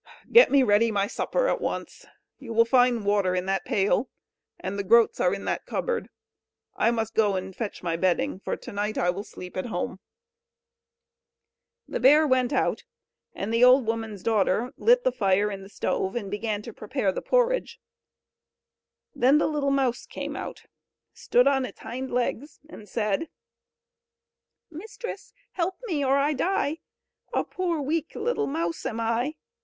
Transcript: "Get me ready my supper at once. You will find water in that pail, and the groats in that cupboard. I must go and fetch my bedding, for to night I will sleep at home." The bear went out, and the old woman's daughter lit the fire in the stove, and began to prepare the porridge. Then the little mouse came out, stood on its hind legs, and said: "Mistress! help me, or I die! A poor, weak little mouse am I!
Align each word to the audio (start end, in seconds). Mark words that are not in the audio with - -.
"Get 0.31 0.49
me 0.49 0.63
ready 0.63 0.89
my 0.89 1.05
supper 1.05 1.47
at 1.47 1.61
once. 1.61 2.07
You 2.39 2.53
will 2.53 2.65
find 2.65 3.05
water 3.05 3.35
in 3.35 3.45
that 3.45 3.65
pail, 3.65 4.09
and 4.59 4.79
the 4.79 4.83
groats 4.83 5.19
in 5.19 5.45
that 5.45 5.67
cupboard. 5.67 6.09
I 6.75 6.89
must 6.89 7.13
go 7.13 7.35
and 7.35 7.55
fetch 7.55 7.83
my 7.83 7.95
bedding, 7.97 8.39
for 8.39 8.57
to 8.57 8.71
night 8.71 8.97
I 8.97 9.11
will 9.11 9.23
sleep 9.23 9.55
at 9.55 9.67
home." 9.67 9.99
The 11.87 11.99
bear 11.99 12.25
went 12.25 12.51
out, 12.51 12.83
and 13.35 13.53
the 13.53 13.63
old 13.63 13.85
woman's 13.85 14.23
daughter 14.23 14.73
lit 14.75 15.03
the 15.03 15.11
fire 15.11 15.51
in 15.51 15.61
the 15.61 15.69
stove, 15.69 16.15
and 16.15 16.31
began 16.31 16.63
to 16.63 16.73
prepare 16.73 17.11
the 17.11 17.21
porridge. 17.21 17.79
Then 19.13 19.37
the 19.37 19.45
little 19.45 19.69
mouse 19.69 20.07
came 20.07 20.35
out, 20.35 20.63
stood 21.13 21.47
on 21.47 21.63
its 21.63 21.81
hind 21.81 22.09
legs, 22.11 22.59
and 22.67 22.89
said: 22.89 23.29
"Mistress! 24.71 25.31
help 25.51 25.75
me, 25.85 26.03
or 26.03 26.17
I 26.17 26.33
die! 26.33 26.79
A 27.33 27.43
poor, 27.43 27.79
weak 27.79 28.13
little 28.15 28.47
mouse 28.47 28.83
am 28.87 28.99
I! 28.99 29.35